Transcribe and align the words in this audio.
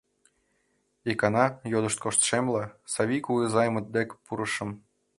Икана, 1.11 1.45
йодышт 1.71 1.99
коштшемла, 2.03 2.63
Савий 2.93 3.21
кугызаймыт 3.25 3.85
дек 3.95 4.09
пурышым. 4.25 4.69